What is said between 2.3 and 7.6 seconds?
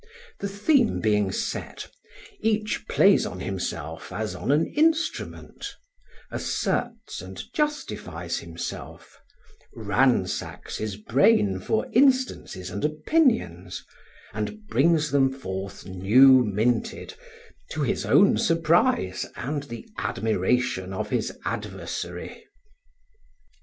each plays on himself as on an instrument; asserts and